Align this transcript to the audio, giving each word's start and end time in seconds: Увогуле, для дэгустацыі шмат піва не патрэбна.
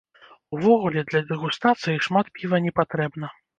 Увогуле, 0.55 1.03
для 1.11 1.21
дэгустацыі 1.33 2.01
шмат 2.09 2.35
піва 2.41 2.63
не 2.67 2.75
патрэбна. 2.83 3.35